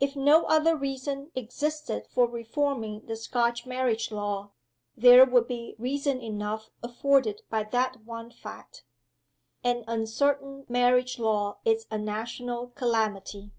[0.00, 4.50] If no other reason existed for reforming the Scotch marriage law,
[4.96, 8.84] there would be reason enough afforded by that one fact.
[9.62, 13.52] An uncertain marriage law is a national calamity."